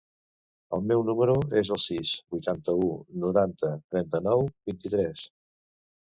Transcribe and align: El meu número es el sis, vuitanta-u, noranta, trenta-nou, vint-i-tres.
El 0.75 0.85
meu 0.91 1.01
número 1.09 1.33
es 1.59 1.67
el 1.75 1.79
sis, 1.83 2.13
vuitanta-u, 2.35 2.87
noranta, 3.25 3.69
trenta-nou, 3.97 4.41
vint-i-tres. 4.71 5.27